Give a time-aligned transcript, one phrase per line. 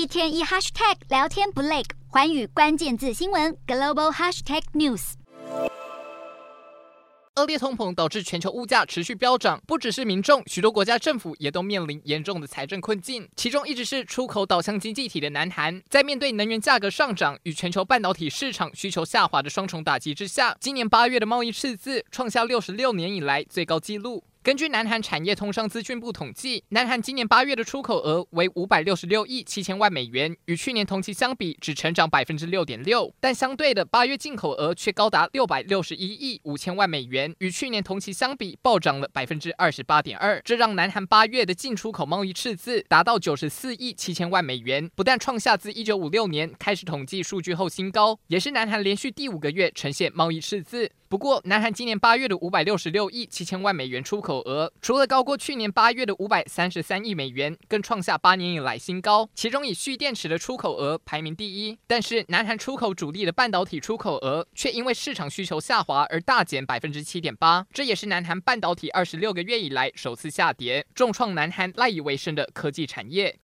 [0.00, 5.12] 一天一 hashtag 聊天不累，寰宇关键字新闻 global hashtag news。
[7.36, 13.28] 恶劣通膨导致全球物价持续飙涨，不只是民众，许多国家政府也都面临严重的财政困境。
[13.36, 24.24] 其中一直是出口导向经济体的南韩，在面对能源价格上涨与全球半导体市场需求下滑的双重打击之下，今年八月的贸易赤字创下六十六年以来最高纪录。
[24.42, 33.14] 根据南韩产业通商资讯部统计，南韩今年八月的出口额为五百六十六亿七千万美元，与去年同期相比只成长百分之六点六。
[33.20, 40.40] 但相对的，八月进口额却高达六百六十一亿五千万美元，与去年同期相比暴涨了百分之二十八点二。
[40.42, 50.90] 这让南韩八月的进出口贸易赤字达到九十四亿七千万美元，不但创下自一九五六年开始统计数据后新高，也是南韩连续第五个月呈现贸易赤字。
[51.10, 59.28] 不过，南韩今年八月的五百六十六亿七千万美元出口额，除了高过去年八月的五百三十三亿美元，更创下八年以来新高。
[59.34, 73.36] 其中以蓄电池的出口额排名第一，但是南韩出口主力的半导体出口额却因为市场需求下滑而大减百分之七点八，这也是南韩半导体二十六个月以来首次下跌，重创南韩赖以为生的科技产业。